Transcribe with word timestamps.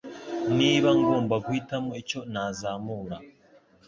Niba 0.57 0.89
ngomba 1.01 1.35
guhitamo 1.45 1.91
icyo 2.01 2.19
nazamura- 2.31 3.17